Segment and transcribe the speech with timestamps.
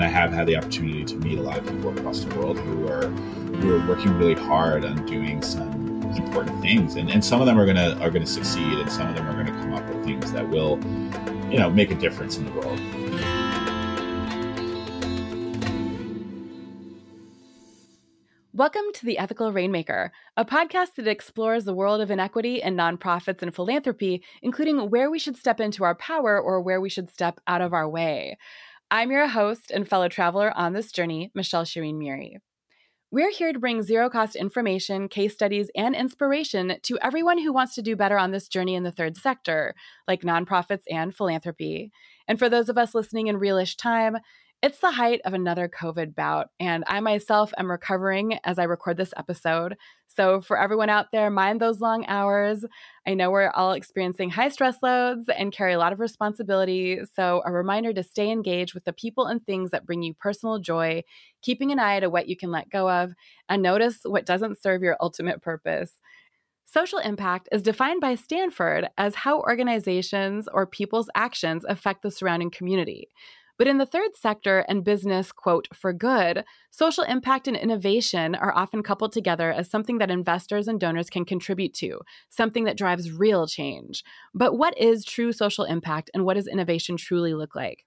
[0.00, 2.58] and I have had the opportunity to meet a lot of people across the world
[2.58, 3.08] who are
[3.60, 7.58] who are working really hard on doing some important things, and, and some of them
[7.58, 10.32] are gonna are gonna succeed, and some of them are gonna come up with things
[10.32, 10.80] that will,
[11.50, 12.80] you know, make a difference in the world.
[18.54, 23.42] Welcome to The Ethical Rainmaker, a podcast that explores the world of inequity and nonprofits
[23.42, 27.38] and philanthropy, including where we should step into our power or where we should step
[27.46, 28.38] out of our way.
[28.92, 32.38] I'm your host and fellow traveler on this journey, Michelle Shireen Muri.
[33.12, 37.76] We're here to bring zero cost information, case studies, and inspiration to everyone who wants
[37.76, 39.76] to do better on this journey in the third sector,
[40.08, 41.92] like nonprofits and philanthropy.
[42.26, 44.16] And for those of us listening in realish time,
[44.62, 48.98] it's the height of another COVID bout, and I myself am recovering as I record
[48.98, 49.76] this episode.
[50.06, 52.64] So, for everyone out there, mind those long hours.
[53.06, 56.98] I know we're all experiencing high stress loads and carry a lot of responsibility.
[57.14, 60.58] So, a reminder to stay engaged with the people and things that bring you personal
[60.58, 61.04] joy,
[61.40, 63.12] keeping an eye to what you can let go of,
[63.48, 65.92] and notice what doesn't serve your ultimate purpose.
[66.66, 72.50] Social impact is defined by Stanford as how organizations or people's actions affect the surrounding
[72.50, 73.08] community.
[73.60, 78.56] But in the third sector and business, quote, for good, social impact and innovation are
[78.56, 82.00] often coupled together as something that investors and donors can contribute to,
[82.30, 84.02] something that drives real change.
[84.32, 87.84] But what is true social impact and what does innovation truly look like?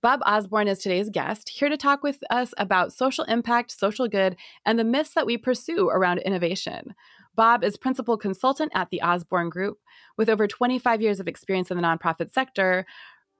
[0.00, 4.34] Bob Osborne is today's guest, here to talk with us about social impact, social good,
[4.64, 6.94] and the myths that we pursue around innovation.
[7.34, 9.78] Bob is principal consultant at the Osborne Group.
[10.16, 12.86] With over 25 years of experience in the nonprofit sector,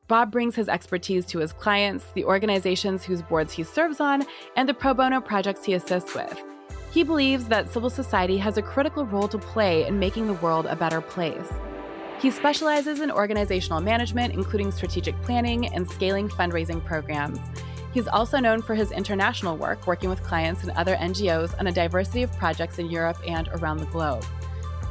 [0.09, 4.25] Bob brings his expertise to his clients, the organizations whose boards he serves on,
[4.57, 6.43] and the pro bono projects he assists with.
[6.91, 10.65] He believes that civil society has a critical role to play in making the world
[10.65, 11.53] a better place.
[12.21, 17.39] He specializes in organizational management, including strategic planning and scaling fundraising programs.
[17.93, 21.73] He's also known for his international work, working with clients and other NGOs on a
[21.73, 24.25] diversity of projects in Europe and around the globe.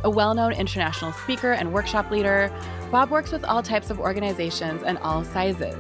[0.04, 2.52] A well known international speaker and workshop leader,
[2.92, 5.76] Bob works with all types of organizations and all sizes.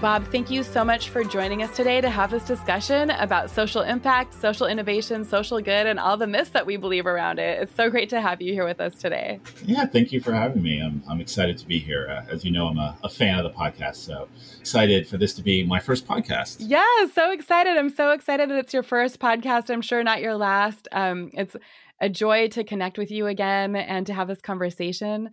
[0.00, 3.82] Bob, thank you so much for joining us today to have this discussion about social
[3.82, 7.60] impact, social innovation, social good, and all the myths that we believe around it.
[7.60, 9.40] It's so great to have you here with us today.
[9.64, 10.80] Yeah, thank you for having me.
[10.80, 12.08] I'm, I'm excited to be here.
[12.08, 14.28] Uh, as you know, I'm a, a, fan of the podcast, so
[14.60, 16.58] excited for this to be my first podcast.
[16.60, 17.76] Yeah, so excited.
[17.76, 19.68] I'm so excited that it's your first podcast.
[19.68, 20.86] I'm sure not your last.
[20.92, 21.56] Um, it's
[22.00, 25.30] a joy to connect with you again and to have this conversation.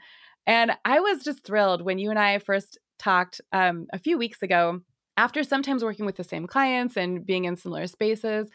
[0.48, 4.42] And I was just thrilled when you and I first talked um, a few weeks
[4.42, 4.82] ago.
[5.18, 8.50] After sometimes working with the same clients and being in similar spaces,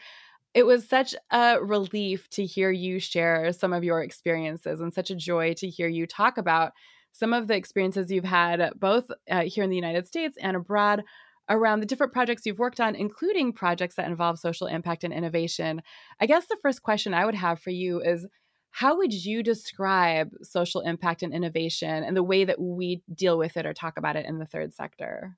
[0.53, 5.09] it was such a relief to hear you share some of your experiences and such
[5.09, 6.73] a joy to hear you talk about
[7.13, 11.03] some of the experiences you've had both uh, here in the United States and abroad
[11.49, 15.81] around the different projects you've worked on, including projects that involve social impact and innovation.
[16.19, 18.25] I guess the first question I would have for you is
[18.71, 23.57] how would you describe social impact and innovation and the way that we deal with
[23.57, 25.37] it or talk about it in the third sector?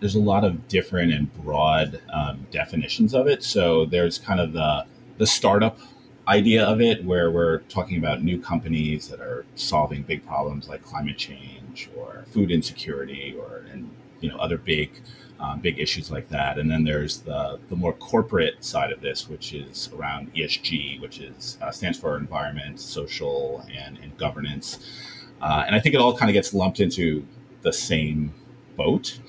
[0.00, 3.42] There's a lot of different and broad um, definitions of it.
[3.42, 5.80] So there's kind of the the startup
[6.28, 10.82] idea of it, where we're talking about new companies that are solving big problems like
[10.82, 13.90] climate change or food insecurity or and
[14.20, 14.90] you know other big
[15.40, 16.58] um, big issues like that.
[16.58, 21.20] And then there's the, the more corporate side of this, which is around ESG, which
[21.20, 24.78] is uh, stands for environment, social, and, and governance.
[25.40, 27.26] Uh, and I think it all kind of gets lumped into
[27.62, 28.32] the same
[28.76, 29.20] boat.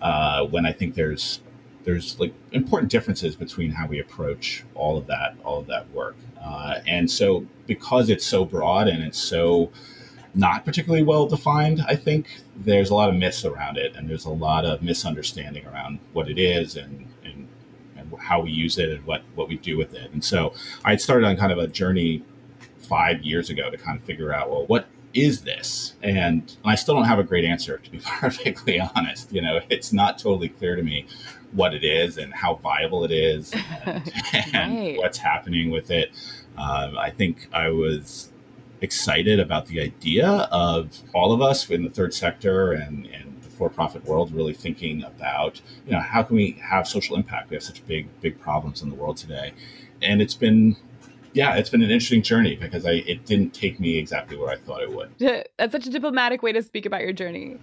[0.00, 1.40] Uh, when I think there's
[1.84, 6.16] there's like important differences between how we approach all of that all of that work.
[6.40, 9.70] Uh, and so because it's so broad and it's so
[10.36, 11.82] not particularly well defined.
[11.88, 15.66] I think there's a lot of myths around it, and there's a lot of misunderstanding
[15.66, 17.48] around what it is and, and,
[17.96, 20.12] and how we use it and what, what we do with it.
[20.12, 20.52] And so
[20.84, 22.22] I started on kind of a journey
[22.78, 25.94] five years ago to kind of figure out, well, what is this?
[26.02, 29.32] And I still don't have a great answer, to be perfectly honest.
[29.32, 31.06] You know, it's not totally clear to me
[31.52, 33.54] what it is and how viable it is
[33.86, 34.12] and,
[34.52, 36.10] and what's happening with it.
[36.58, 38.30] Um, I think I was
[38.80, 43.48] excited about the idea of all of us in the third sector and, and the
[43.48, 47.50] for-profit world really thinking about, you know, how can we have social impact?
[47.50, 49.52] We have such big, big problems in the world today.
[50.02, 50.76] And it's been
[51.32, 54.56] yeah, it's been an interesting journey because I it didn't take me exactly where I
[54.56, 55.10] thought it would.
[55.58, 57.58] That's such a diplomatic way to speak about your journey.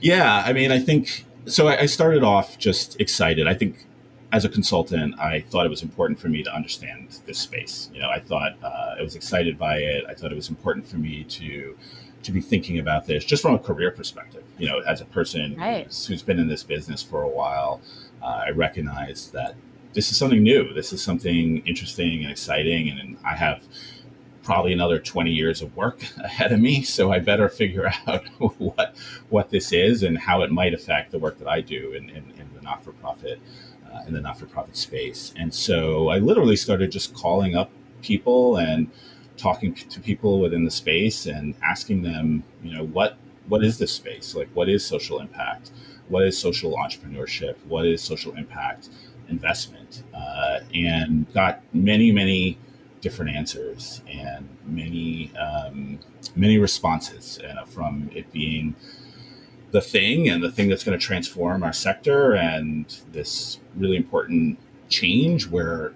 [0.00, 1.68] Yeah, I mean, I think so.
[1.68, 3.46] I started off just excited.
[3.46, 3.86] I think
[4.32, 7.90] as a consultant, I thought it was important for me to understand this space.
[7.94, 10.04] You know, I thought uh, I was excited by it.
[10.08, 11.76] I thought it was important for me to
[12.22, 14.44] to be thinking about this just from a career perspective.
[14.58, 15.86] You know, as a person right.
[15.86, 17.80] who's, who's been in this business for a while,
[18.22, 19.54] uh, I recognize that
[19.94, 20.74] this is something new.
[20.74, 23.64] This is something interesting and exciting, and I have
[24.42, 26.82] probably another 20 years of work ahead of me.
[26.82, 28.26] So I better figure out
[28.58, 28.94] what
[29.30, 32.24] what this is and how it might affect the work that I do in, in,
[32.38, 33.40] in the not for profit
[33.92, 35.32] uh, in the not for profit space.
[35.36, 37.70] And so I literally started just calling up
[38.02, 38.90] people and
[39.36, 43.16] talking to people within the space and asking them, you know, what
[43.48, 44.34] what is this space?
[44.34, 45.72] Like, what is social impact?
[46.08, 47.56] What is social entrepreneurship?
[47.66, 48.90] What is social impact
[49.28, 50.04] investment?
[50.14, 52.58] Uh, and got many, many
[53.00, 55.98] different answers and many um,
[56.36, 58.74] many responses uh, from it being
[59.70, 64.58] the thing and the thing that's going to transform our sector and this really important
[64.88, 65.92] change where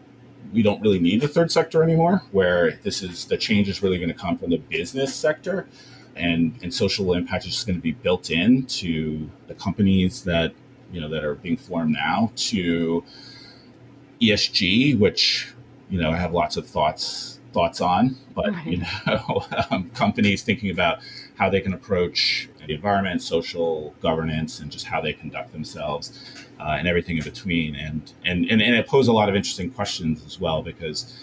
[0.54, 3.98] we don't really need the third sector anymore where this is the change is really
[3.98, 5.66] going to come from the business sector
[6.16, 10.54] and and social impact is just going to be built in to the companies that
[10.92, 13.04] you know that are being formed now to
[14.22, 15.52] ESG which
[15.90, 18.66] you know I have lots of thoughts thoughts on, but right.
[18.66, 20.98] you know um, companies thinking about
[21.36, 26.18] how they can approach the environment, social governance, and just how they conduct themselves,
[26.60, 27.74] uh, and everything in between.
[27.74, 31.14] And, and and and it posed a lot of interesting questions as well because,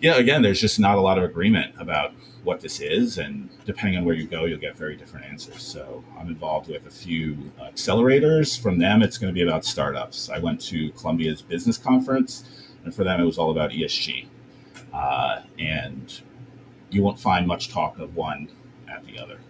[0.00, 2.12] yeah, again, there's just not a lot of agreement about
[2.44, 5.62] what this is, and depending on where you go, you'll get very different answers.
[5.62, 8.60] So I'm involved with a few accelerators.
[8.60, 10.30] From them, it's going to be about startups.
[10.30, 12.44] I went to Columbia's business conference
[12.86, 14.26] and for them, it was all about ESG.
[14.94, 16.20] Uh, and
[16.90, 18.48] you won't find much talk of one
[18.88, 19.40] at the other.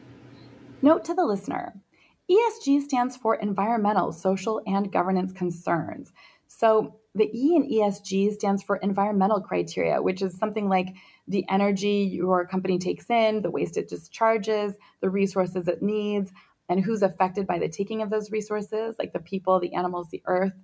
[0.87, 1.75] Note to the listener
[2.31, 6.13] ESG stands for environmental, social, and governance concerns.
[6.47, 10.95] So the E in ESG stands for environmental criteria, which is something like
[11.27, 16.31] the energy your company takes in, the waste it discharges, the resources it needs,
[16.69, 20.23] and who's affected by the taking of those resources, like the people, the animals, the
[20.27, 20.55] earth.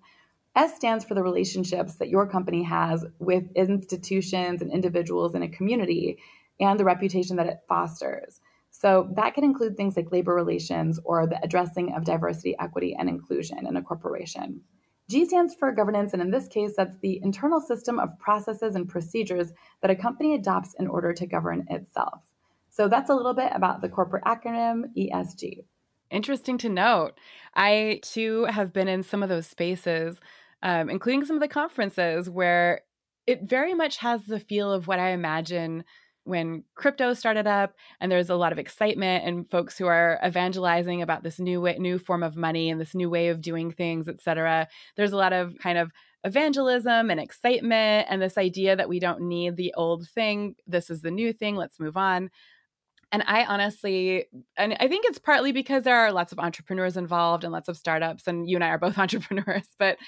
[0.55, 5.49] S stands for the relationships that your company has with institutions and individuals in a
[5.49, 6.19] community
[6.61, 8.41] and the reputation that it fosters.
[8.83, 13.09] So that can include things like labor relations or the addressing of diversity, equity, and
[13.09, 14.61] inclusion in a corporation.
[15.09, 18.89] G stands for governance, and in this case, that's the internal system of processes and
[18.89, 19.53] procedures
[19.83, 22.23] that a company adopts in order to govern itself.
[22.71, 25.65] So that's a little bit about the corporate acronym ESG.
[26.11, 27.13] Interesting to note.
[27.55, 30.19] I too have been in some of those spaces
[30.63, 32.83] um, including some of the conferences where
[33.27, 35.85] it very much has the feel of what I imagine
[36.25, 41.03] when crypto started up and there's a lot of excitement and folks who are evangelizing
[41.03, 44.09] about this new way, new form of money and this new way of doing things,
[44.09, 44.69] et cetera.
[44.97, 45.91] There's a lot of kind of
[46.25, 50.55] evangelism and excitement and this idea that we don't need the old thing.
[50.67, 51.57] This is the new thing.
[51.57, 52.31] Let's move on.
[53.13, 54.25] And I honestly,
[54.57, 57.77] and I think it's partly because there are lots of entrepreneurs involved and lots of
[57.77, 59.69] startups, and you and I are both entrepreneurs.
[59.79, 59.99] But,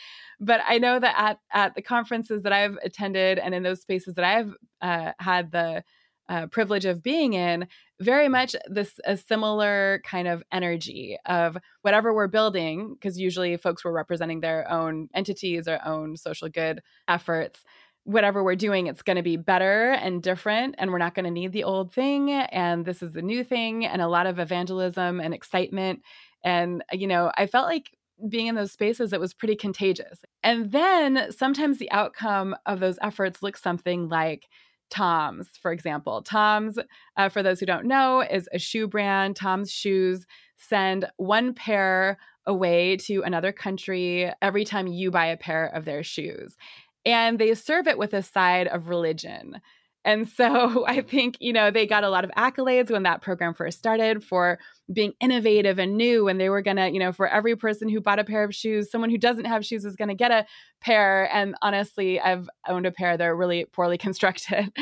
[0.41, 4.15] but I know that at at the conferences that I've attended and in those spaces
[4.15, 5.85] that I've uh, had the
[6.29, 7.67] uh, privilege of being in,
[8.01, 13.85] very much this a similar kind of energy of whatever we're building, because usually folks
[13.85, 17.63] were representing their own entities, or own social good efforts
[18.05, 21.31] whatever we're doing, it's going to be better and different, and we're not going to
[21.31, 22.31] need the old thing.
[22.31, 26.03] And this is the new thing, and a lot of evangelism and excitement.
[26.45, 27.97] And, you know, I felt like
[28.29, 30.21] being in those spaces, it was pretty contagious.
[30.43, 34.49] And then sometimes the outcome of those efforts looks something like
[34.91, 36.23] Tom's, for example.
[36.23, 36.79] Tom's,
[37.17, 39.37] uh, for those who don't know, is a shoe brand.
[39.37, 40.27] Tom's shoes
[40.57, 46.03] send one pair away to another country every time you buy a pair of their
[46.03, 46.57] shoes
[47.05, 49.61] and they serve it with a side of religion.
[50.05, 53.55] And so I think, you know, they got a lot of accolades when that program
[53.55, 54.59] first started for
[54.93, 56.29] being innovative and new.
[56.29, 58.55] And they were going to, you know, for every person who bought a pair of
[58.55, 60.47] shoes, someone who doesn't have shoes is going to get a
[60.81, 61.33] pair.
[61.35, 63.17] And honestly, I've owned a pair.
[63.17, 64.73] They're really poorly constructed.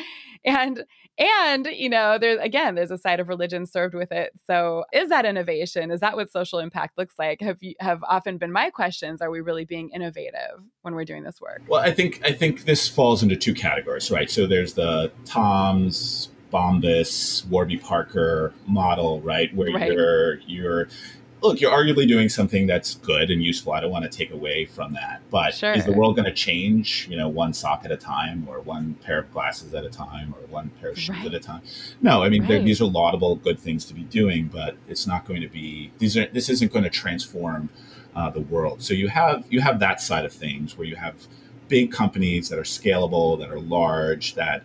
[0.45, 0.85] and
[1.19, 4.33] and you know there's again there's a side of religion served with it.
[4.47, 5.91] So is that innovation?
[5.91, 7.41] Is that what social impact looks like?
[7.41, 11.23] Have you have often been my questions are we really being innovative when we're doing
[11.23, 11.63] this work?
[11.69, 14.31] Well i think i think this falls into two categories right?
[14.31, 19.55] So there's the toms bombas warby parker model right?
[19.55, 19.93] Where right.
[19.93, 20.89] you're you're
[21.43, 23.73] look, you're arguably doing something that's good and useful.
[23.73, 25.21] I don't want to take away from that.
[25.31, 25.73] But sure.
[25.73, 28.95] is the world going to change, you know, one sock at a time or one
[29.03, 31.27] pair of glasses at a time or one pair of shoes right.
[31.27, 31.63] at a time?
[32.01, 32.65] No, I mean, right.
[32.65, 36.17] these are laudable, good things to be doing, but it's not going to be, these
[36.17, 37.71] are, this isn't going to transform
[38.15, 38.83] uh, the world.
[38.83, 41.27] So you have, you have that side of things where you have
[41.69, 44.63] big companies that are scalable, that are large, that,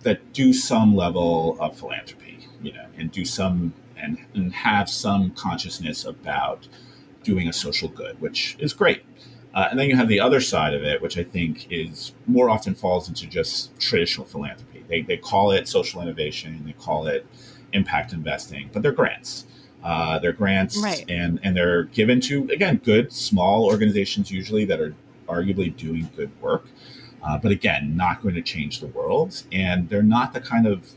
[0.00, 2.22] that do some level of philanthropy
[2.62, 6.68] you know, and do some and, and have some consciousness about
[7.22, 9.02] doing a social good, which is great.
[9.54, 12.48] Uh, and then you have the other side of it, which I think is more
[12.48, 14.84] often falls into just traditional philanthropy.
[14.88, 17.26] They, they call it social innovation, they call it
[17.72, 19.46] impact investing, but they're grants.
[19.82, 21.04] Uh, they're grants, right.
[21.08, 24.94] and and they're given to again good small organizations usually that are
[25.28, 26.66] arguably doing good work,
[27.24, 29.42] uh, but again not going to change the world.
[29.50, 30.92] And they're not the kind of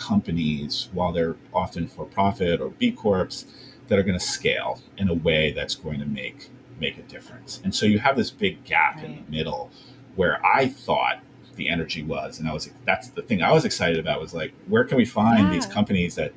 [0.00, 3.44] companies, while they're often for profit or B corps,
[3.88, 6.48] that are going to scale in a way that's going to make
[6.80, 7.60] make a difference.
[7.62, 9.04] And so you have this big gap right.
[9.04, 9.70] in the middle
[10.16, 11.20] where I thought
[11.56, 14.52] the energy was, and I was that's the thing I was excited about was like
[14.66, 15.52] where can we find yeah.
[15.52, 16.32] these companies that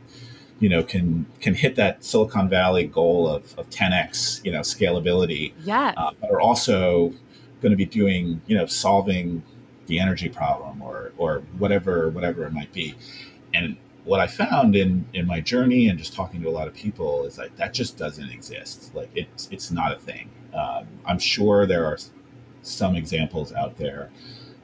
[0.59, 5.53] you know can can hit that Silicon Valley goal of, of 10x you know scalability,
[5.63, 7.13] yeah, uh, but are also
[7.61, 9.43] going to be doing you know solving
[9.87, 12.95] the energy problem or or whatever whatever it might be,
[13.53, 16.73] and what I found in in my journey and just talking to a lot of
[16.73, 18.93] people is like that just doesn't exist.
[18.93, 20.29] Like it's it's not a thing.
[20.53, 21.97] Um, I'm sure there are
[22.61, 24.11] some examples out there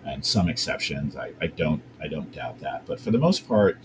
[0.05, 1.15] and some exceptions.
[1.15, 2.86] I, I don't I don't doubt that.
[2.86, 3.77] But for the most part,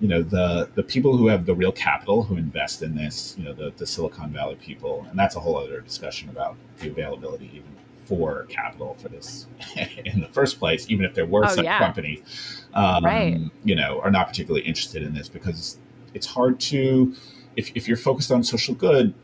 [0.00, 3.44] you know the the people who have the real capital who invest in this, you
[3.44, 7.50] know the the Silicon Valley people, and that's a whole other discussion about the availability
[7.54, 7.73] even
[8.04, 9.46] for capital for this
[10.04, 11.78] in the first place, even if there were oh, some yeah.
[11.78, 13.40] companies, um, right.
[13.64, 15.78] you know, are not particularly interested in this because
[16.12, 17.14] it's hard to,
[17.56, 19.14] if, if you're focused on social good,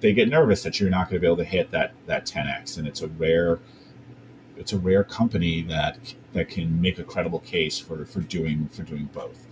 [0.00, 2.76] they get nervous that you're not going to be able to hit that that 10x,
[2.76, 3.58] and it's a rare,
[4.56, 8.82] it's a rare company that that can make a credible case for for doing for
[8.82, 9.46] doing both.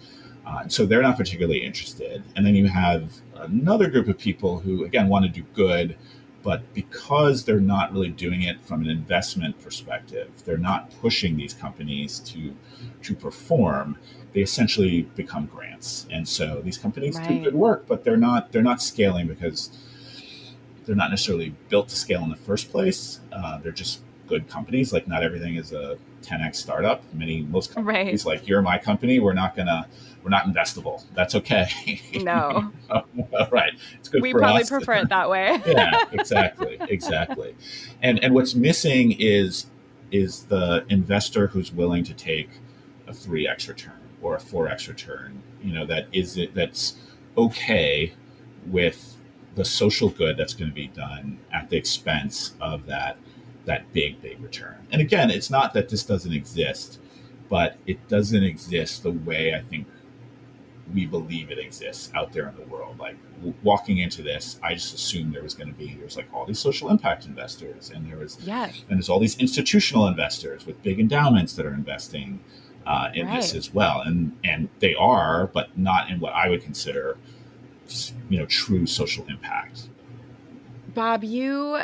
[0.44, 2.22] Uh, so they're not particularly interested.
[2.34, 5.96] And then you have another group of people who, again, want to do good,
[6.42, 11.54] but because they're not really doing it from an investment perspective, they're not pushing these
[11.54, 12.54] companies to
[13.02, 13.98] to perform.
[14.32, 17.28] They essentially become grants, and so these companies right.
[17.28, 19.70] do good work, but they're not they're not scaling because
[20.84, 23.20] they're not necessarily built to scale in the first place.
[23.32, 24.92] Uh, they're just good companies.
[24.92, 27.02] Like not everything is a 10x startup.
[27.14, 28.38] Many most companies, right.
[28.38, 29.86] like you're my company, we're not gonna
[30.22, 31.02] we're not investable.
[31.14, 32.00] That's okay.
[32.14, 32.72] No.
[33.50, 33.72] right.
[33.98, 34.70] It's good we probably us.
[34.70, 35.60] prefer it that way.
[35.66, 36.78] yeah, exactly.
[36.80, 37.54] Exactly.
[38.02, 39.66] And and what's missing is
[40.10, 42.50] is the investor who's willing to take
[43.06, 46.96] a 3x return or a 4x return, you know, that is it that's
[47.36, 48.12] okay
[48.66, 49.16] with
[49.54, 53.16] the social good that's going to be done at the expense of that
[53.64, 54.86] that big big return.
[54.90, 56.98] And again, it's not that this doesn't exist,
[57.48, 59.86] but it doesn't exist the way I think
[60.94, 62.98] we believe it exists out there in the world.
[62.98, 66.32] Like w- walking into this, I just assumed there was going to be there's like
[66.32, 68.82] all these social impact investors, and there was yes.
[68.88, 72.40] and there's all these institutional investors with big endowments that are investing
[72.86, 73.36] uh, in right.
[73.36, 77.18] this as well, and and they are, but not in what I would consider,
[78.28, 79.88] you know, true social impact.
[80.94, 81.80] Bob, you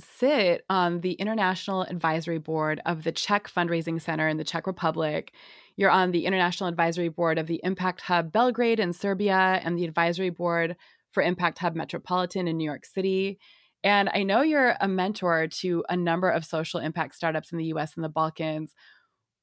[0.00, 5.32] sit on the international advisory board of the Czech Fundraising Center in the Czech Republic
[5.80, 9.86] you're on the International Advisory Board of the Impact Hub Belgrade in Serbia and the
[9.86, 10.76] Advisory Board
[11.10, 13.38] for Impact Hub Metropolitan in New York City.
[13.82, 17.72] And I know you're a mentor to a number of social impact startups in the
[17.72, 18.74] US and the Balkans.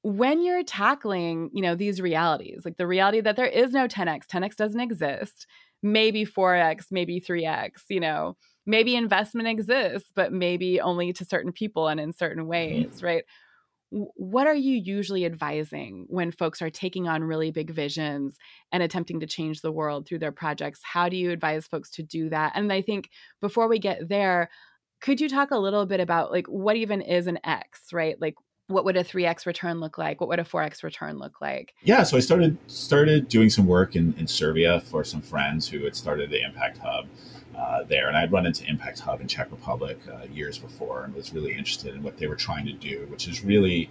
[0.03, 4.27] When you're tackling, you know, these realities, like the reality that there is no 10x,
[4.27, 5.47] 10x doesn't exist,
[5.81, 8.37] maybe 4x, maybe 3x, you know,
[8.67, 12.49] maybe investment exists, but maybe only to certain people and in certain mm-hmm.
[12.49, 13.23] ways, right?
[13.89, 18.37] what are you usually advising when folks are taking on really big visions
[18.71, 20.81] and attempting to change the world through their projects?
[20.83, 22.51] How do you advise folks to do that?
[22.55, 23.09] And i think
[23.39, 24.49] before we get there
[24.99, 28.19] could you talk a little bit about like what even is an x right?
[28.19, 28.35] Like
[28.69, 30.19] what would a 3x return look like?
[30.19, 31.73] What would a 4x return look like?
[31.83, 35.85] Yeah so i started started doing some work in, in serbia for some friends who
[35.85, 37.07] had started the impact hub
[37.57, 38.07] uh, there.
[38.07, 41.53] And I'd run into Impact Hub in Czech Republic uh, years before and was really
[41.53, 43.89] interested in what they were trying to do, which is really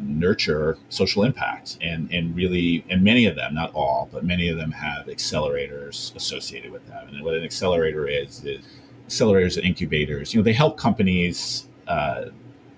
[0.00, 1.78] nurture social impact.
[1.80, 6.14] And, and really, and many of them, not all, but many of them have accelerators
[6.16, 7.08] associated with them.
[7.08, 8.64] And what an accelerator is, is
[9.08, 10.32] accelerators and incubators.
[10.32, 12.26] You know, they help companies uh,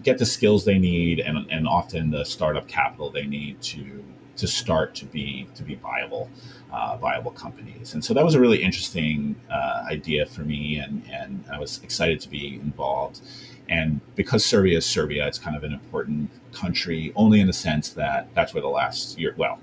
[0.03, 4.05] get the skills they need and, and often the startup capital they need to
[4.37, 6.31] to start to be to be viable,
[6.73, 7.95] uh, viable companies.
[7.95, 11.83] And so that was a really interesting uh, idea for me, and and I was
[11.83, 13.21] excited to be involved.
[13.69, 17.89] And because Serbia is Serbia, it's kind of an important country, only in the sense
[17.91, 19.35] that that's where the last year.
[19.37, 19.59] Well,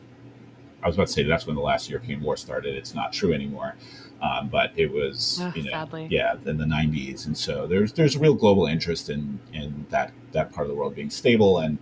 [0.82, 2.76] I was about to say that's when the last European war started.
[2.76, 3.76] It's not true anymore.
[4.22, 6.08] Um, but it was, oh, you know, sadly.
[6.10, 10.14] yeah, in the '90s, and so there's there's a real global interest in in that
[10.32, 11.78] that part of the world being stable, and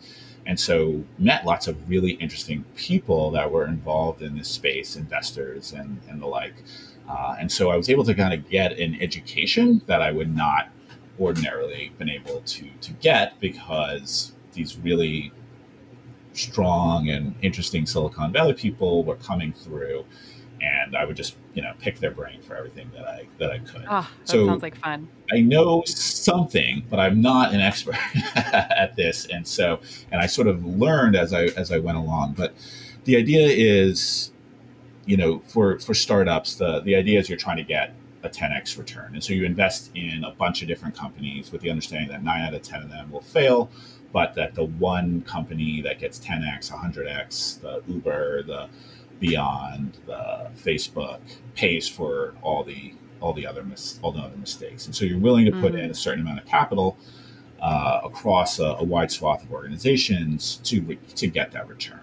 [0.45, 5.73] and so met lots of really interesting people that were involved in this space, investors
[5.73, 6.55] and and the like.
[7.09, 10.33] Uh, and so I was able to kind of get an education that I would
[10.35, 10.69] not
[11.19, 15.31] ordinarily been able to to get because these really
[16.33, 20.05] strong and interesting Silicon Valley people were coming through,
[20.61, 23.59] and I would just you know pick their brain for everything that I that I
[23.59, 23.85] could.
[23.89, 25.07] Oh, that so sounds like fun.
[25.31, 27.95] I know something, but I'm not an expert
[28.35, 29.79] at this, and so
[30.11, 32.33] and I sort of learned as I as I went along.
[32.33, 32.53] But
[33.05, 34.31] the idea is,
[35.05, 38.77] you know, for for startups, the the idea is you're trying to get a 10x
[38.77, 42.23] return, and so you invest in a bunch of different companies with the understanding that
[42.23, 43.71] nine out of ten of them will fail
[44.13, 48.69] but that the one company that gets 10x, 100x, the Uber, the
[49.21, 51.19] Beyond, the Facebook
[51.55, 55.19] pays for all the all the other mis- all the other mistakes, and so you're
[55.19, 55.83] willing to put mm-hmm.
[55.83, 56.97] in a certain amount of capital
[57.61, 61.99] uh, across a, a, wide swath of organizations to re- to get that return.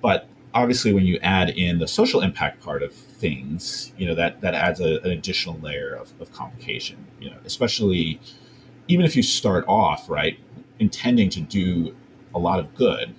[0.00, 4.40] But obviously, when you add in the social impact part of things, you know that
[4.40, 7.06] that adds a, an additional layer of, of complication.
[7.20, 8.18] You know, especially
[8.88, 10.38] even if you start off right
[10.78, 11.94] intending to do
[12.34, 13.14] a lot of good,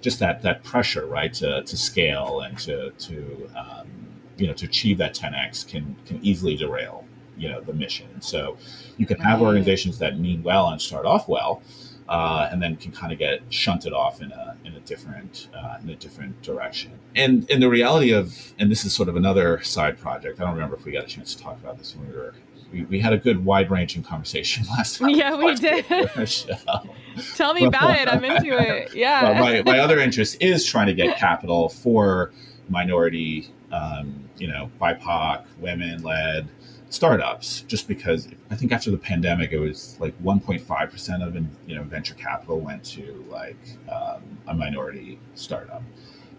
[0.00, 3.88] just that that pressure, right, to, to scale and to to um,
[4.36, 7.04] you know to achieve that 10x can can easily derail
[7.38, 8.20] you know the mission.
[8.20, 8.56] So
[8.96, 11.62] you can have organizations that mean well and start off well,
[12.08, 15.78] uh, and then can kind of get shunted off in a in a different uh,
[15.82, 16.92] in a different direction.
[17.14, 20.40] And and the reality of and this is sort of another side project.
[20.40, 22.34] I don't remember if we got a chance to talk about this when we were
[22.72, 25.10] we, we had a good wide ranging conversation last time.
[25.10, 25.84] Yeah, we did.
[27.34, 28.08] Tell me about it.
[28.08, 28.94] I'm into it.
[28.98, 29.38] Yeah.
[29.38, 32.32] My, my other interest is trying to get capital for
[32.68, 36.48] minority, um, you know, BIPOC, women led
[36.90, 41.82] startups just because I think after the pandemic, it was like 1.5% of, you know,
[41.82, 43.58] venture capital went to like
[43.90, 45.82] um, a minority startup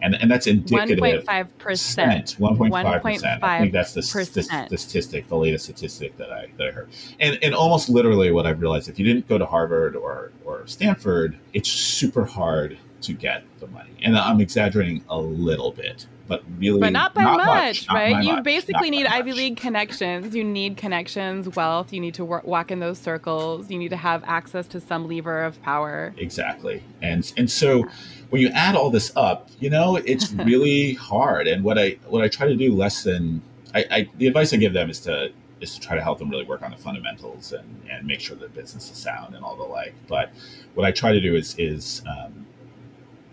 [0.02, 1.00] and and that's indicative.
[1.00, 2.36] One point five percent.
[2.38, 3.44] One point five percent.
[3.44, 6.90] I think that's the, the, the, statistic, the latest statistic that I that I heard.
[7.20, 10.66] And and almost literally, what I've realized, if you didn't go to Harvard or or
[10.68, 13.92] Stanford, it's super hard to get the money.
[14.02, 18.24] And I'm exaggerating a little bit, but really, but not by not much, much right?
[18.24, 20.36] you much, basically need Ivy League connections.
[20.36, 21.92] You need connections, wealth.
[21.94, 23.70] You need to work, walk in those circles.
[23.70, 26.14] You need to have access to some lever of power.
[26.18, 27.86] Exactly, and and so.
[28.30, 31.48] When you add all this up, you know, it's really hard.
[31.48, 33.42] And what I what I try to do less than
[33.74, 35.32] I, I, the advice I give them is to
[35.62, 38.36] is to try to help them really work on the fundamentals and, and make sure
[38.36, 39.94] the business is sound and all the like.
[40.08, 40.32] But
[40.74, 42.46] what I try to do is is um,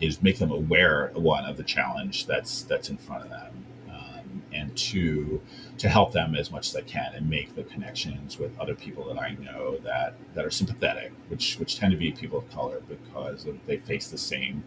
[0.01, 4.43] is make them aware one of the challenge that's that's in front of them, um,
[4.53, 5.41] and two
[5.79, 9.05] to help them as much as I can and make the connections with other people
[9.07, 12.81] that I know that that are sympathetic, which which tend to be people of color
[12.89, 14.65] because they face the same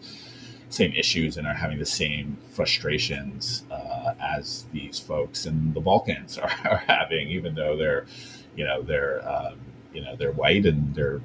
[0.70, 6.38] same issues and are having the same frustrations uh, as these folks in the Balkans
[6.38, 8.06] are, are, having, even though they're
[8.56, 9.60] you know they're um,
[9.94, 11.22] you know they're white and they're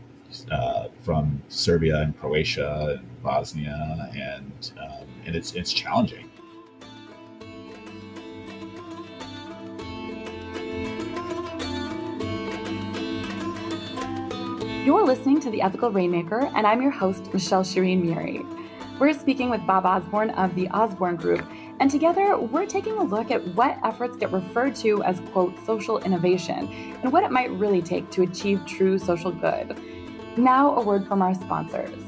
[0.51, 6.31] uh, from Serbia and Croatia and Bosnia and um, and it's it's challenging.
[14.85, 18.43] You're listening to The Ethical Rainmaker, and I'm your host, Michelle Shireen Muri.
[18.99, 21.43] We're speaking with Bob Osborne of the Osborne Group,
[21.81, 26.01] and together we're taking a look at what efforts get referred to as, quote, social
[26.01, 26.69] innovation,
[27.03, 29.75] and what it might really take to achieve true social good.
[30.37, 32.05] Now, a word from our sponsors.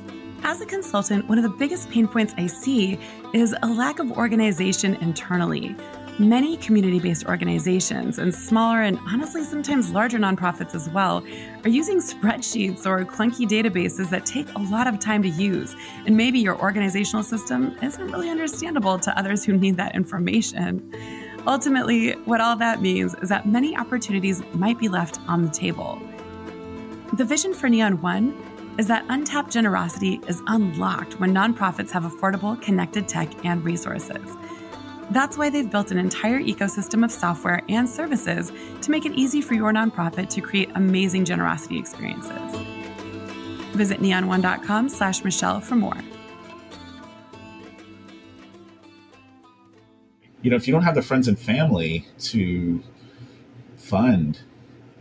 [0.49, 3.01] As a consultant, one of the biggest pain points I see
[3.35, 5.75] is a lack of organization internally.
[6.21, 11.27] Many community based organizations and smaller and honestly sometimes larger nonprofits as well
[11.65, 15.75] are using spreadsheets or clunky databases that take a lot of time to use.
[16.07, 20.89] And maybe your organizational system isn't really understandable to others who need that information.
[21.49, 26.01] Ultimately, what all that means is that many opportunities might be left on the table.
[27.15, 28.41] The vision for Neon One
[28.79, 34.37] is that untapped generosity is unlocked when nonprofits have affordable, connected tech and resources.
[35.11, 39.41] That's why they've built an entire ecosystem of software and services to make it easy
[39.41, 42.37] for your nonprofit to create amazing generosity experiences.
[43.73, 45.97] Visit neon1.com slash Michelle for more.
[50.43, 52.83] You know, if you don't have the friends and family to
[53.77, 54.41] fund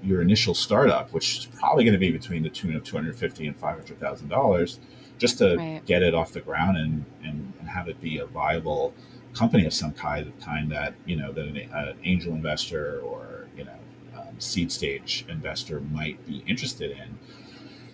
[0.06, 3.16] your initial startup, which is probably going to be between the tune of two hundred
[3.16, 4.80] fifty and five hundred thousand dollars,
[5.18, 5.86] just to right.
[5.86, 8.94] get it off the ground and, and, and have it be a viable
[9.34, 13.66] company of some kind, kind that you know that an, an angel investor or you
[13.66, 13.78] know
[14.18, 17.18] um, seed stage investor might be interested in.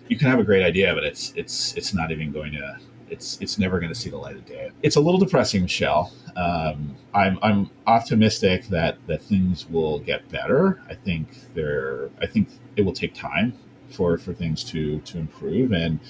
[0.08, 2.78] You can have a great idea, but it's it's it's not even going to
[3.12, 4.70] it's it's never going to see the light of day.
[4.82, 6.12] It's a little depressing, Michelle.
[6.34, 10.82] Um, I'm I'm optimistic that that things will get better.
[10.88, 13.52] I think there I think it will take time
[13.90, 16.00] for for things to to improve, and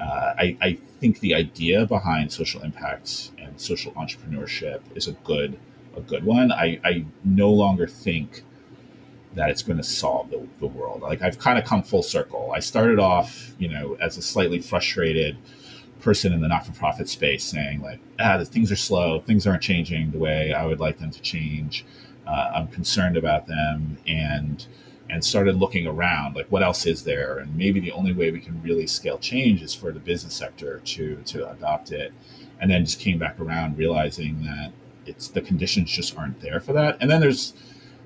[0.00, 5.58] uh, I I think the idea behind social impact and social entrepreneurship is a good
[5.96, 6.52] a good one.
[6.52, 8.44] I I no longer think
[9.34, 11.02] that it's going to solve the, the world.
[11.02, 12.52] Like I've kind of come full circle.
[12.54, 15.36] I started off, you know, as a slightly frustrated
[16.00, 20.18] person in the not-for-profit space saying like, ah, things are slow, things aren't changing the
[20.18, 21.84] way I would like them to change.
[22.26, 24.66] Uh, I'm concerned about them and
[25.08, 28.40] and started looking around like what else is there and maybe the only way we
[28.40, 32.12] can really scale change is for the business sector to to adopt it
[32.60, 34.72] and then just came back around realizing that
[35.06, 37.54] it's the conditions just aren't there for that and then there's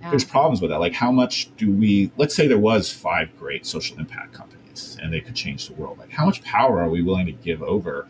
[0.00, 0.11] yeah.
[0.11, 0.81] there's problems with that.
[0.81, 2.11] Like, how much do we?
[2.16, 4.60] Let's say there was five great social impact companies,
[5.00, 5.98] and they could change the world.
[5.98, 8.06] Like, how much power are we willing to give over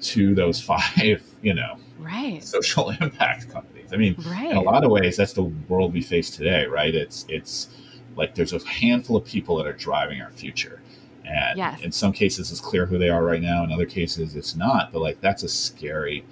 [0.00, 1.22] to those five?
[1.42, 2.42] You know, right?
[2.42, 3.92] Social impact companies.
[3.92, 4.50] I mean, right.
[4.50, 6.94] in a lot of ways, that's the world we face today, right?
[6.94, 7.68] It's it's
[8.16, 10.80] like there's a handful of people that are driving our future.
[11.24, 11.80] And yes.
[11.82, 13.64] in some cases, it's clear who they are right now.
[13.64, 14.92] In other cases, it's not.
[14.92, 16.24] But like, that's a scary,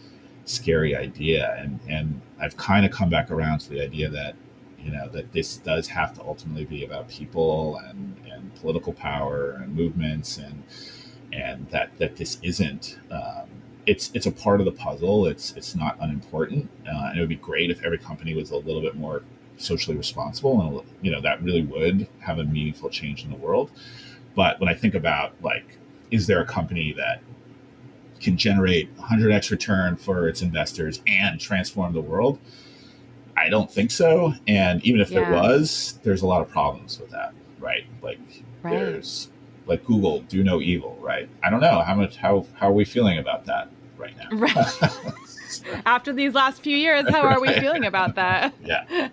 [0.45, 1.57] scary idea.
[1.59, 4.37] And and I've kind of come back around to the idea that
[4.85, 9.53] you know that this does have to ultimately be about people and, and political power
[9.63, 10.63] and movements and
[11.33, 13.49] and that that this isn't um,
[13.87, 15.27] it's it's a part of the puzzle.
[15.27, 16.71] It's it's not unimportant.
[16.87, 19.23] Uh, and it would be great if every company was a little bit more
[19.57, 23.71] socially responsible and you know that really would have a meaningful change in the world.
[24.35, 25.79] But when i think about like
[26.11, 27.21] is there a company that
[28.21, 32.39] can generate 100x return for its investors and transform the world
[33.37, 34.35] I don't think so.
[34.47, 35.21] And even if yeah.
[35.21, 37.85] there was, there's a lot of problems with that, right?
[38.03, 38.19] Like
[38.63, 38.71] right.
[38.71, 39.29] there's
[39.67, 41.29] like Google, do no evil, right?
[41.43, 44.37] I don't know how much how how are we feeling about that right now?
[44.37, 45.17] Right.
[45.87, 48.53] After these last few years, how are we feeling about that?
[48.65, 49.09] yeah.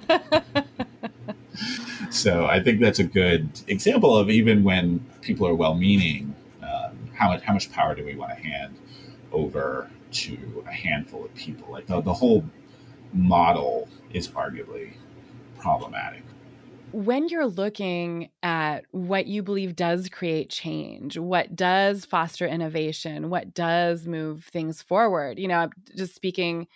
[2.10, 7.30] so I think that's a good example of even when people are well-meaning, um, how
[7.30, 8.76] much how much power do we want to hand
[9.32, 11.72] over to a handful of people?
[11.72, 12.44] Like the, the whole
[13.14, 14.94] model is arguably
[15.60, 16.24] problematic.
[16.92, 23.54] When you're looking at what you believe does create change, what does foster innovation, what
[23.54, 26.68] does move things forward, you know, just speaking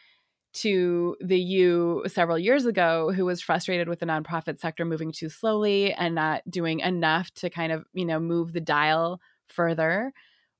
[0.53, 5.27] to the you several years ago who was frustrated with the nonprofit sector moving too
[5.27, 9.19] slowly and not doing enough to kind of, you know, move the dial
[9.49, 10.13] further.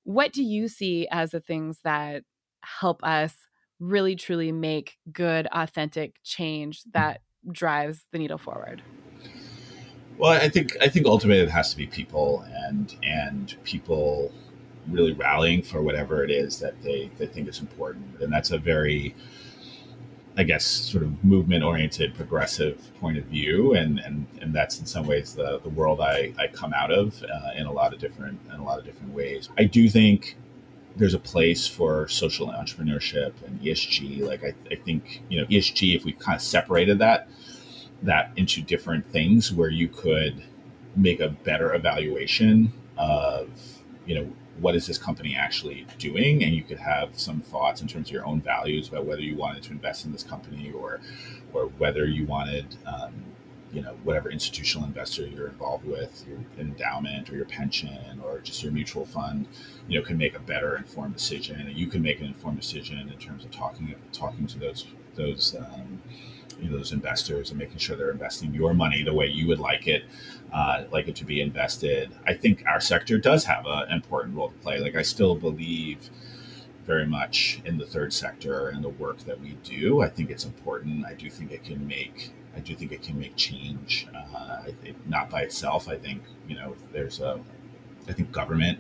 [0.04, 2.24] What do you see as the things that
[2.62, 3.34] help us
[3.80, 8.82] really truly make good authentic change that drives the needle forward.
[10.18, 14.32] Well i think i think ultimately it has to be people and and people
[14.88, 18.22] really rallying for whatever it is that they, they think is important.
[18.22, 19.16] And that's a very
[20.38, 23.74] i guess sort of movement oriented progressive point of view.
[23.74, 27.22] And and and that's in some ways the the world i i come out of
[27.24, 29.50] uh, in a lot of different in a lot of different ways.
[29.58, 30.38] I do think
[30.96, 34.22] there's a place for social entrepreneurship and ESG.
[34.22, 37.28] Like I, I think you know ESG, if we kind of separated that
[38.04, 40.44] that into different things, where you could
[40.96, 43.50] make a better evaluation of
[44.06, 47.88] you know what is this company actually doing, and you could have some thoughts in
[47.88, 51.02] terms of your own values about whether you wanted to invest in this company or
[51.54, 53.14] or whether you wanted um,
[53.76, 58.64] you know whatever institutional investor you're involved with, your endowment or your pension or just
[58.64, 59.48] your mutual fund,
[59.90, 62.98] you know, can make a better informed decision, and you can make an informed decision
[62.98, 64.86] in terms of talking talking to those
[65.16, 66.02] those um,
[66.58, 69.60] you know, those investors and making sure they're investing your money the way you would
[69.60, 70.06] like it,
[70.54, 72.12] uh, like it to be invested.
[72.26, 74.80] I think our sector does have an important role to play.
[74.80, 76.10] Like I still believe
[76.86, 80.02] very much in the third sector and the work that we do.
[80.02, 81.06] I think it's important.
[81.06, 84.08] I do think it can make I do think it can make change.
[84.16, 85.88] Uh, I think not by itself.
[85.90, 87.40] I think you know there's a.
[88.08, 88.80] I think government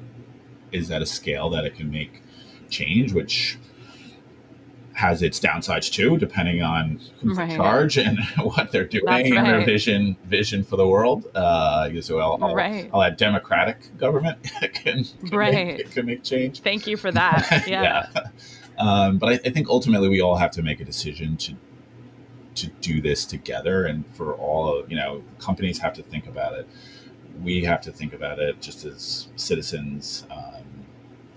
[0.71, 2.21] is at a scale that it can make
[2.69, 3.57] change, which
[4.95, 7.49] has its downsides too, depending on who's right.
[7.49, 9.25] in charge and what they're doing right.
[9.25, 11.29] and their vision vision for the world.
[11.35, 12.89] Uh, so I'll, I'll, right.
[12.93, 14.41] I'll add democratic government
[14.73, 15.53] can, can right.
[15.53, 16.61] make, can make change.
[16.61, 17.63] Thank you for that.
[17.67, 18.07] Yeah.
[18.15, 18.27] yeah.
[18.77, 21.55] Um, but I, I, think ultimately we all have to make a decision to
[22.55, 26.53] to do this together and for all of you know companies have to think about
[26.53, 26.67] it
[27.43, 30.63] we have to think about it just as citizens um,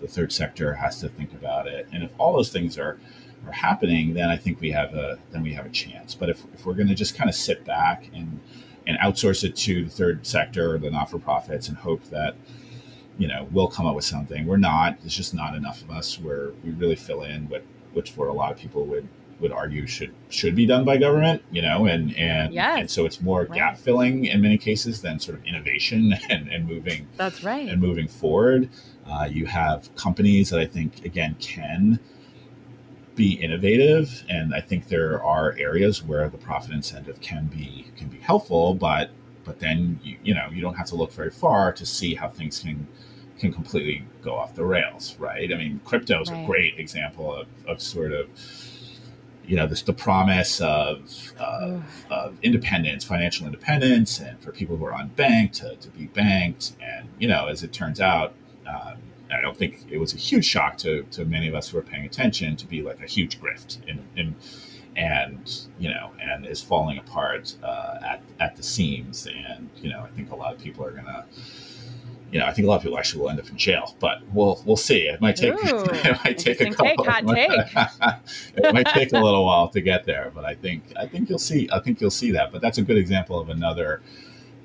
[0.01, 2.99] the third sector has to think about it and if all those things are
[3.47, 6.45] are happening then i think we have a then we have a chance but if,
[6.55, 8.41] if we're going to just kind of sit back and
[8.87, 12.35] and outsource it to the third sector or the not-for-profits and hope that
[13.19, 14.47] you know, we'll come up with something.
[14.47, 15.01] We're not.
[15.01, 18.33] There's just not enough of us where we really fill in what, which for a
[18.33, 19.09] lot of people would
[19.41, 21.43] would argue should should be done by government.
[21.53, 22.79] You know, and and yes.
[22.81, 23.53] and so it's more Right.
[23.59, 27.69] gap filling in many cases than sort of innovation and, and moving That's right.
[27.69, 28.69] and moving forward.
[29.07, 31.99] Uh, you have companies that I think again can
[33.15, 38.09] be innovative, and I think there are areas where the profit incentive can be can
[38.09, 39.11] be helpful, but
[39.45, 42.29] but then you, you know you don't have to look very far to see how
[42.29, 42.87] things can
[43.39, 45.53] can completely go off the rails, right?
[45.53, 46.43] I mean, crypto is Right.
[46.43, 48.29] a great example of, of sort of
[49.49, 54.85] you know this the promise of, of, of independence, financial independence, and for people who
[54.85, 58.35] are unbanked to, to be banked, and you know as it turns out.
[58.67, 58.99] Um,
[59.31, 61.83] I don't think it was a huge shock to, to many of us who are
[61.83, 64.35] paying attention to be like a huge grift in, in
[64.97, 70.01] and you know and is falling apart uh, at at the seams and you know
[70.01, 71.25] I think a lot of people are gonna
[72.31, 74.23] you know I think a lot of people actually will end up in jail but
[74.33, 75.09] we'll we'll see.
[75.09, 77.51] It might take Ooh, it might take a couple take,
[78.57, 81.39] it might take a little while to get there but I think I think you'll
[81.39, 84.03] see I think you'll see that but that's a good example of another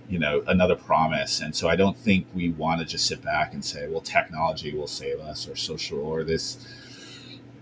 [0.09, 1.41] you know another promise.
[1.41, 4.73] And so i don't think we want to just sit back and say well technology
[4.73, 6.57] will save us or social or this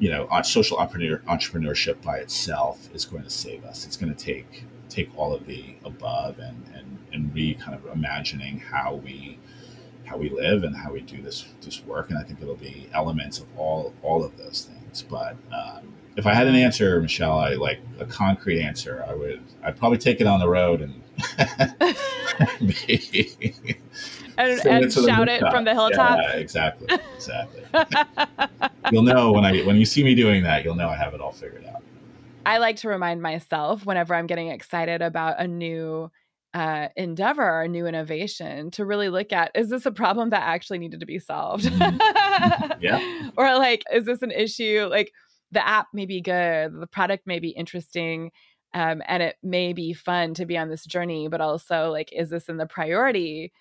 [0.02, 3.86] you know social entrepreneur, entrepreneurship by itself is going to save us.
[3.86, 7.86] It's going to take take all of the above and and and re kind of
[7.94, 9.38] imagining how we
[10.12, 12.90] how we live and how we do this this work and i think it'll be
[12.94, 17.40] elements of all all of those things but um, if i had an answer michelle
[17.40, 21.02] i like a concrete answer i would i'd probably take it on the road and
[24.38, 26.20] and and shout it from the hilltop.
[26.22, 27.64] Yeah, exactly, exactly.
[28.92, 31.22] you'll know when I when you see me doing that, you'll know I have it
[31.22, 31.84] all figured out.
[32.46, 36.10] I like to remind myself whenever I'm getting excited about a new
[36.54, 40.80] uh, endeavor or new innovation to really look at is this a problem that actually
[40.80, 41.66] needed to be solved?
[41.66, 42.78] Mhm.
[42.82, 43.30] Yeah.
[43.38, 44.88] Or like, is this an issue?
[44.90, 45.12] Like,
[45.52, 48.32] the app may be good, the product may be interesting,
[48.74, 52.30] um, and it may be fun to be on this journey, but also, like, is
[52.30, 53.52] this in the priority?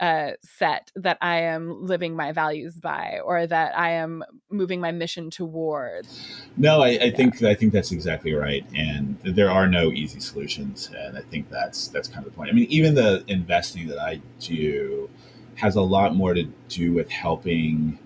[0.00, 4.92] Uh, set that I am living my values by, or that I am moving my
[4.92, 6.46] mission towards.
[6.56, 10.88] No, I, I think I think that's exactly right, and there are no easy solutions,
[10.96, 12.48] and I think that's that's kind of the point.
[12.48, 15.10] I mean, even the investing that I do
[15.56, 17.98] has a lot more to do with helping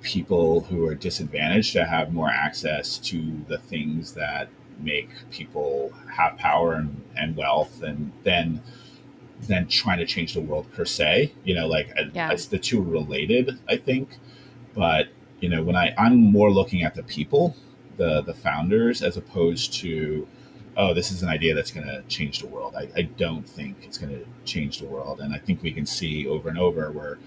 [0.00, 4.48] people who are disadvantaged to have more access to the things that
[4.80, 8.62] make people have power and, and wealth, and then
[9.46, 11.32] than trying to change the world per se.
[11.44, 12.30] You know, like I- Yeah.
[12.32, 14.08] it's the two are related, I think.
[14.74, 15.08] But
[15.40, 17.56] you know, when I I'm more looking at the people,
[17.96, 20.26] the the founders, as opposed to,
[20.76, 22.74] oh, this is an idea that's going to change the world.
[22.76, 25.86] I, I don't think it's going to change the world, and I think we can
[25.86, 27.18] see over and over where,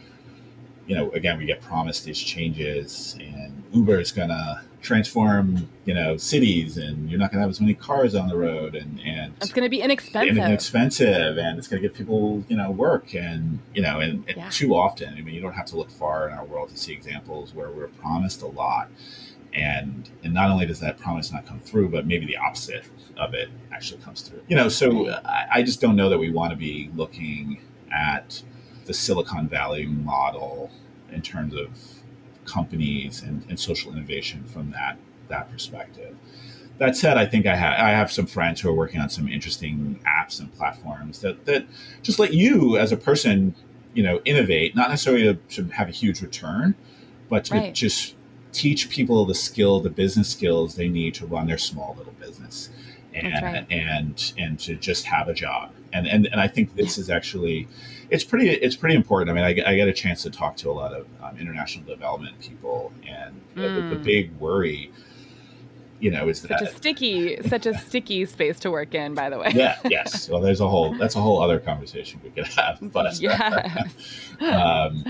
[0.87, 5.93] you know, again, we get promised these changes, and Uber is going to transform, you
[5.93, 8.99] know, cities, and you're not going to have as many cars on the road, and
[9.05, 10.37] and It's going to be and inexpensive.
[10.37, 14.37] inexpensive and it's going to give people you know work and you know and, and
[14.37, 14.49] Yeah.
[14.49, 16.93] too often i mean you don't have to look far in our world to see
[16.93, 18.89] examples where we're promised a lot
[19.53, 22.85] and and not only does that promise not come through but maybe the opposite
[23.17, 26.31] of it actually comes through you know so i, I just don't know that we
[26.31, 28.41] want to be looking at
[28.85, 30.71] the silicon valley model
[31.11, 31.67] in terms of
[32.45, 36.15] companies and, and social innovation from that that perspective
[36.81, 39.27] that said, I think I have I have some friends who are working on some
[39.27, 41.67] interesting apps and platforms that that
[42.01, 43.53] just let you as a person,
[43.93, 46.73] you know, innovate, not necessarily to, have a huge return,
[47.29, 47.73] but to Right.
[47.75, 48.15] just
[48.51, 52.71] teach people the skill, the business skills they need to run their small little business,
[53.13, 53.67] and right.
[53.69, 55.69] and and to just have a job.
[55.93, 57.67] And and and I think this is actually
[58.11, 59.29] it's pretty it's pretty important.
[59.31, 61.37] I mean, I, get- I get a chance to talk to a lot of um,
[61.39, 64.03] international development people, and the, the Mm.
[64.03, 64.91] big worry,
[65.99, 69.13] you know, is that such a sticky, such a sticky space to work in.
[69.15, 69.51] By the way.
[69.53, 70.29] yeah, yes.
[70.29, 73.85] Well, there's a whole that's a whole other conversation we could have, but yeah.
[74.41, 75.03] um,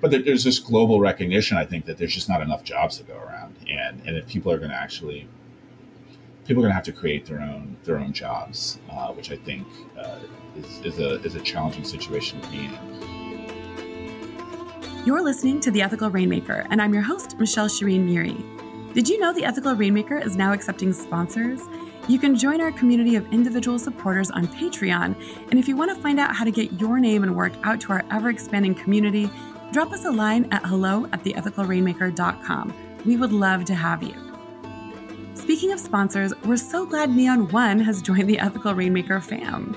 [0.00, 1.56] but there's this global recognition.
[1.56, 4.52] I think that there's just not enough jobs to go around, and and if people
[4.52, 5.26] are going to actually,
[6.46, 9.36] people are going to have to create their own their own jobs, uh, which I
[9.36, 9.66] think
[9.98, 10.18] uh,
[10.56, 12.78] is, is a is a challenging situation to be in.
[15.04, 18.36] You're listening to The Ethical Rainmaker, and I'm your host, Michelle Shireen Muri.
[18.92, 21.60] Did you know The Ethical Rainmaker is now accepting sponsors?
[22.08, 25.14] You can join our community of individual supporters on Patreon,
[25.50, 27.80] and if you want to find out how to get your name and work out
[27.82, 29.30] to our ever expanding community,
[29.72, 32.74] drop us a line at hello at theethicalrainmaker.com.
[33.04, 34.25] We would love to have you.
[35.46, 39.74] Speaking of sponsors, we're so glad Neon One has joined the Ethical Rainmaker fam.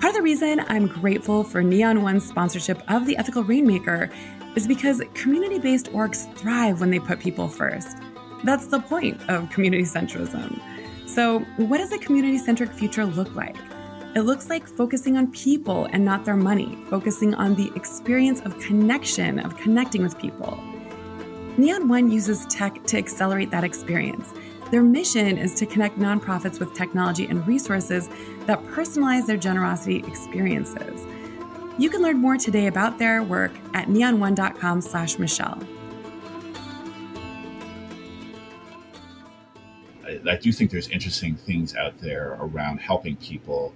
[0.00, 4.10] Part of the reason I'm grateful for Neon One's sponsorship of the Ethical Rainmaker
[4.56, 7.98] is because community based orgs thrive when they put people first.
[8.44, 10.58] That's the point of community centrism.
[11.06, 13.56] So, what does a community centric future look like?
[14.16, 18.58] It looks like focusing on people and not their money, focusing on the experience of
[18.58, 20.58] connection, of connecting with people.
[21.58, 24.32] Neon One uses tech to accelerate that experience.
[24.70, 28.08] Their mission is to connect nonprofits with technology and resources
[28.46, 31.06] that personalize their generosity experiences.
[31.78, 35.58] You can learn more today about their work at neon1.com slash Michelle.
[40.04, 43.72] I, I do think there's interesting things out there around helping people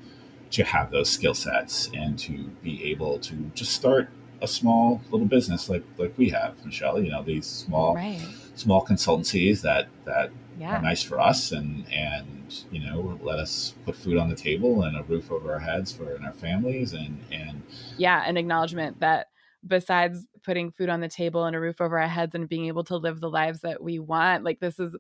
[0.51, 4.11] to have those skill sets and to be able to just start
[4.43, 7.01] a small little business like like we have, Michelle.
[7.01, 8.21] You know, these small right.
[8.57, 10.79] small consultancies that that yeah.
[10.79, 14.83] are nice for us and and you know let us put food on the table
[14.83, 17.63] and a roof over our heads for and our families and and
[17.97, 19.29] yeah an acknowledgement that
[19.67, 22.85] besides putting food on the table and a roof over our heads and being able
[22.85, 24.97] to live the lives that we want like this is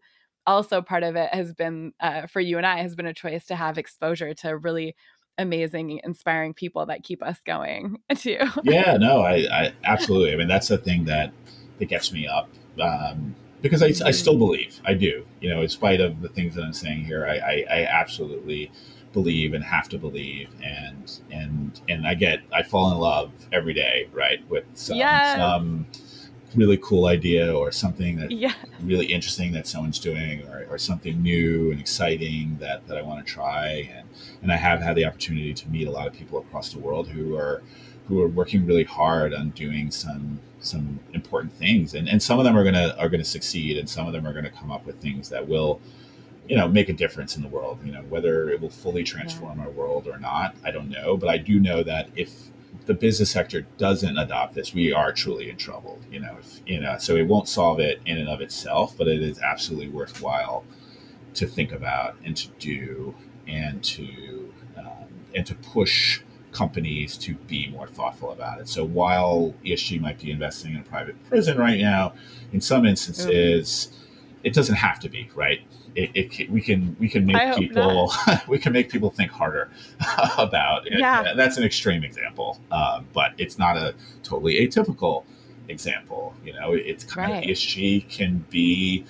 [0.46, 3.44] also part of it has been uh, for you and i has been a choice
[3.46, 4.94] to have exposure to really
[5.38, 10.48] amazing inspiring people that keep us going too yeah no i, I absolutely i mean
[10.48, 11.32] that's the thing that
[11.78, 12.48] that gets me up
[12.80, 14.40] um, because I, I still mm-hmm.
[14.40, 15.24] believe I do.
[15.40, 18.70] You know, in spite of the things that I'm saying here, I, I, I absolutely
[19.12, 23.74] believe and have to believe and and and I get I fall in love every
[23.74, 25.36] day, right, with some, yes.
[25.36, 25.86] some
[26.54, 28.52] really cool idea or something that yeah.
[28.82, 33.26] really interesting that someone's doing or, or something new and exciting that, that I want
[33.26, 34.08] to try and
[34.42, 37.08] and I have had the opportunity to meet a lot of people across the world
[37.08, 37.62] who are
[38.08, 41.94] who are working really hard on doing some some important things.
[41.94, 44.32] And, and some of them are gonna are gonna succeed and some of them are
[44.32, 45.80] gonna come up with things that will
[46.48, 47.78] you know make a difference in the world.
[47.84, 49.66] You know whether it will fully transform yeah.
[49.66, 51.16] our world or not i don't know.
[51.16, 52.50] But i do know that if
[52.86, 56.80] the business sector doesn't adopt this we are truly in trouble you know if you
[56.80, 56.96] know.
[56.98, 60.64] So it won't solve it in and of itself but it is absolutely worthwhile
[61.34, 63.14] to think about and to do
[63.46, 66.22] and to um, and to push
[66.52, 68.68] companies to be more thoughtful about it.
[68.68, 72.12] So while ESG might be investing in a private prison right now,
[72.52, 74.40] in some instances, mm-hmm.
[74.44, 75.60] it doesn't have to be right.
[75.94, 78.12] It, it we can we can make people
[78.48, 79.70] we can make people think harder
[80.38, 80.98] about it.
[80.98, 81.34] Yeah.
[81.34, 85.24] that's an extreme example, uh, but it's not a totally atypical
[85.68, 86.34] example.
[86.44, 87.44] You know, it's kind right.
[87.44, 89.04] of ESG can be,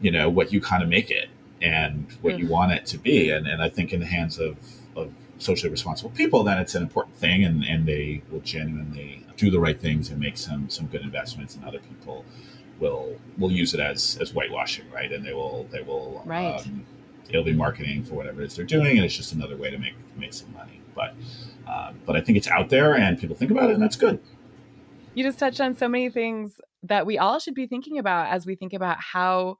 [0.00, 1.28] you know, what you kind of make it
[1.62, 2.42] and what mm-hmm.
[2.42, 3.30] you want it to be.
[3.30, 4.56] And, and I think in the hands of,
[4.96, 9.50] of socially responsible people, then it's an important thing, and, and they will genuinely do
[9.50, 12.24] the right things and make some some good investments, and other people
[12.78, 15.10] will will use it as as whitewashing, right?
[15.12, 16.60] And they will they will right.
[16.60, 16.86] Um,
[17.28, 19.78] it'll be marketing for whatever it is they're doing, and it's just another way to
[19.78, 20.80] make make some money.
[20.94, 21.14] But
[21.66, 24.20] uh, but I think it's out there, and people think about it, and that's good.
[25.14, 28.46] You just touched on so many things that we all should be thinking about as
[28.46, 29.58] we think about how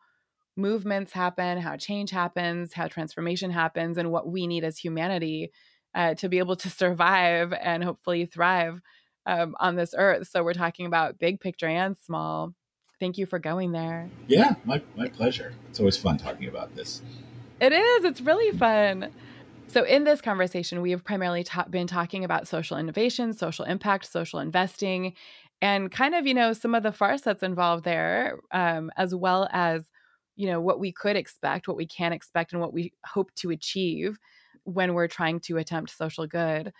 [0.56, 5.50] movements happen, how change happens, how transformation happens, and what we need as humanity
[5.94, 8.80] uh, to be able to survive and hopefully thrive
[9.26, 10.28] um, on this earth.
[10.28, 12.54] So we're talking about big picture and small.
[12.98, 14.08] Thank you for going there.
[14.28, 15.54] Yeah, my, my pleasure.
[15.70, 17.00] It's always fun talking about this.
[17.60, 18.04] It is.
[18.04, 19.10] It's really fun.
[19.68, 24.10] So, in this conversation, we have primarily ta- been talking about social innovation, social impact,
[24.10, 25.14] social investing,
[25.62, 29.48] and kind of, you know, some of the farce that's involved there, um, as well
[29.52, 29.88] as,
[30.34, 33.50] you know, what we could expect, what we can expect, and what we hope to
[33.50, 34.18] achieve
[34.64, 36.72] when we're trying to attempt social good.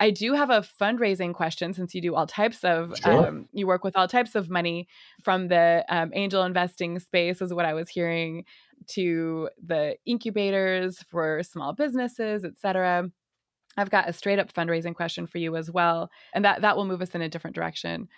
[0.00, 3.26] I do have a fundraising question since you do all types of, sure.
[3.26, 4.86] um, you work with all types of money
[5.24, 8.44] from the um, angel investing space, is what I was hearing,
[8.90, 13.10] to the incubators for small businesses, et cetera.
[13.76, 16.10] I've got a straight up fundraising question for you as well.
[16.32, 18.08] And that, that will move us in a different direction.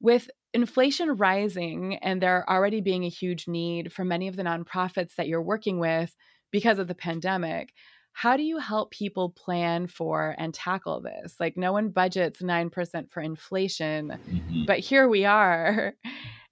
[0.00, 5.14] With inflation rising and there already being a huge need for many of the nonprofits
[5.16, 6.16] that you're working with
[6.50, 7.72] because of the pandemic,
[8.18, 11.36] how do you help people plan for and tackle this?
[11.38, 14.64] Like, no one budgets 9% for inflation, mm-hmm.
[14.66, 15.94] but here we are.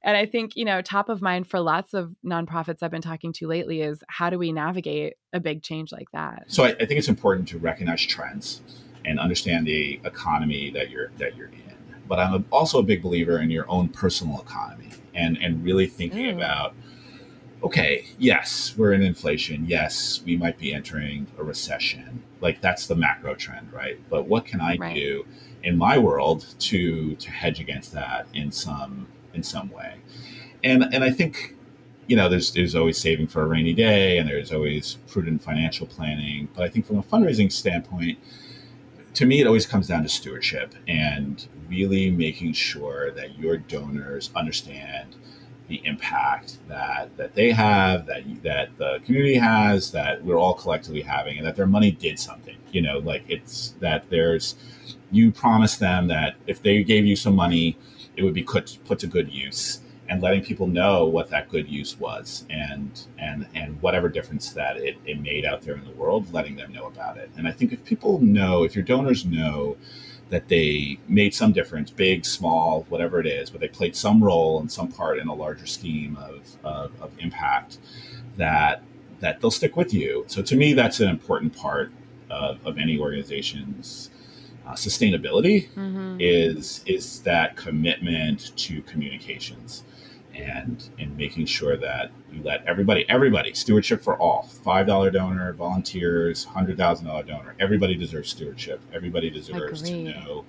[0.02, 3.32] And I think, you know, top of mind for lots of nonprofits I've been talking
[3.32, 6.44] to lately is how do we navigate a big change like that?
[6.46, 8.60] So I, I think it's important to recognize trends
[9.04, 11.74] and understand the economy that you're that you're in.
[12.06, 16.26] But I'm also a big believer in your own personal economy and and really thinking
[16.26, 16.36] mm.
[16.36, 16.76] about
[17.66, 19.66] okay, yes, we're in inflation.
[19.66, 22.22] Yes, we might be entering a recession.
[22.40, 23.98] Like that's the macro trend, right?
[24.08, 24.94] But what can I right.
[24.94, 25.26] do
[25.64, 29.96] in my world to to hedge against that in some in some way?
[30.62, 31.56] And and I think
[32.06, 35.88] you know there's there's always saving for a rainy day and there's always prudent financial
[35.88, 38.18] planning, but I think from a fundraising standpoint
[39.14, 44.30] to me, it always comes down to stewardship and really making sure that your donors
[44.36, 45.16] understand
[45.68, 51.02] the impact that that they have, that that the community has, that we're all collectively
[51.02, 52.56] having, and that their money did something.
[52.72, 54.56] You know, like it's that there's
[55.10, 57.76] you promise them that if they gave you some money,
[58.16, 61.68] it would be put put to good use, and letting people know what that good
[61.68, 65.92] use was, and and and whatever difference that it, it made out there in the
[65.92, 67.30] world, letting them know about it.
[67.36, 69.76] And I think if people know, if your donors know
[70.28, 74.58] that they made some difference, big, small, whatever it is, but they played some role
[74.58, 77.78] and some part in a larger scheme of, of, of, impact
[78.36, 78.82] that
[79.20, 80.24] that they'll stick with you.
[80.26, 81.90] So to me, that's an important part
[82.28, 84.10] of, of any organization's
[84.66, 86.16] uh, sustainability mm-hmm.
[86.18, 89.84] is is that commitment to communications
[90.36, 95.52] and and making sure that you let everybody everybody stewardship for all five dollar donor
[95.52, 98.80] volunteers hundred thousand dollar donor everybody deserves stewardship.
[98.92, 100.12] Everybody deserves Agreed.
[100.12, 100.44] to know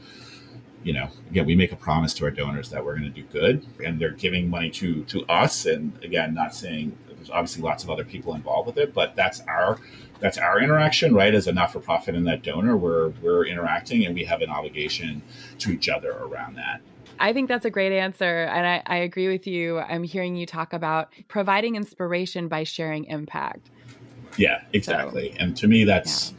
[0.83, 3.23] you know again we make a promise to our donors that we're going to do
[3.31, 7.83] good and they're giving money to to us and again not saying there's obviously lots
[7.83, 9.79] of other people involved with it but that's our
[10.19, 11.35] that's our interaction right?
[11.35, 15.21] As a not-for-profit and that donor we're we're interacting and we have an obligation
[15.59, 16.81] to each other around that
[17.19, 18.43] I think that's a great answer.
[18.43, 19.79] And I, I agree with you.
[19.79, 23.69] I'm hearing you talk about providing inspiration by sharing impact.
[24.37, 25.31] Yeah, exactly.
[25.31, 26.37] So, and to me, that's yeah.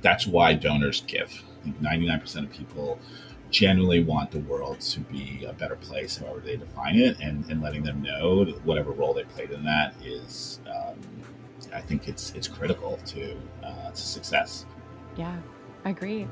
[0.00, 1.42] that's why donors give.
[1.80, 2.98] 99% of people
[3.50, 7.62] genuinely want the world to be a better place, however they define it, and, and
[7.62, 10.98] letting them know whatever role they played in that is, um,
[11.72, 14.66] I think it's it's critical to uh, to success.
[15.16, 15.36] Yeah,
[15.84, 16.26] I agree.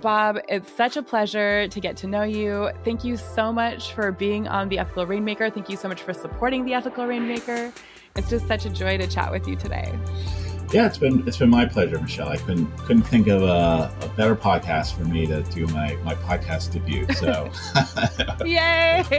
[0.00, 2.70] Bob, it's such a pleasure to get to know you.
[2.84, 5.50] Thank you so much for being on The Ethical Rainmaker.
[5.50, 7.72] Thank you so much for supporting The Ethical Rainmaker.
[8.16, 9.96] It's just such a joy to chat with you today.
[10.72, 12.30] Yeah, it's been it's been my pleasure, Michelle.
[12.30, 16.14] I couldn't couldn't think of a, a better podcast for me to do my, my
[16.14, 17.06] podcast debut.
[17.12, 17.50] So,
[18.46, 19.04] yay!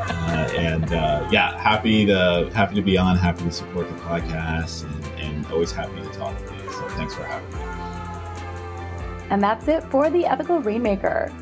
[0.00, 3.16] uh, and uh, yeah, happy to happy to be on.
[3.18, 6.72] Happy to support the podcast, and, and always happy to talk with you.
[6.72, 7.79] So, thanks for having me.
[9.30, 11.32] And that's it for the Ethical Rainmaker.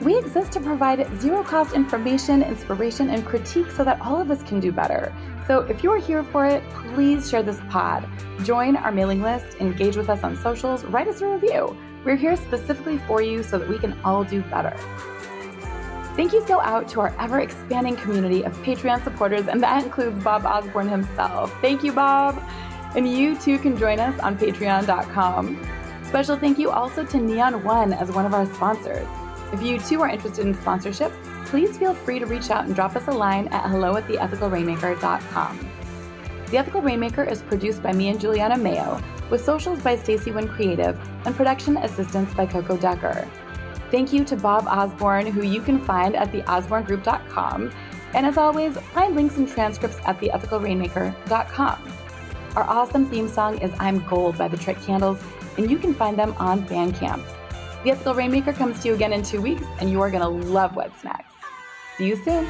[0.00, 4.42] We exist to provide zero cost information, inspiration, and critique so that all of us
[4.42, 5.12] can do better.
[5.46, 6.62] So if you're here for it,
[6.94, 8.08] please share this pod.
[8.44, 11.76] Join our mailing list, engage with us on socials, write us a review.
[12.04, 14.76] We're here specifically for you so that we can all do better.
[16.16, 20.22] Thank yous go out to our ever expanding community of Patreon supporters, and that includes
[20.22, 21.54] Bob Osborne himself.
[21.60, 22.42] Thank you, Bob.
[22.94, 25.81] And you too can join us on patreon.com.
[26.12, 29.08] Special thank you also to Neon One as one of our sponsors.
[29.50, 31.10] If you too are interested in sponsorship,
[31.46, 35.70] please feel free to reach out and drop us a line at hello at theethicalrainmaker.com.
[36.50, 40.48] The Ethical Rainmaker is produced by me and Juliana Mayo, with socials by Stacey Wynn
[40.48, 43.26] Creative and production assistance by Coco Decker.
[43.90, 47.72] Thank you to Bob Osborne, who you can find at theosbornegroup.com.
[48.12, 51.92] And as always, find links and transcripts at theethicalrainmaker.com.
[52.54, 55.18] Our awesome theme song is I'm Gold by the Trick Candles,
[55.56, 57.24] and you can find them on Bandcamp.
[57.84, 60.48] The Ethical Rainmaker comes to you again in two weeks, and you are going to
[60.48, 61.34] love what's next.
[61.98, 62.46] See you soon.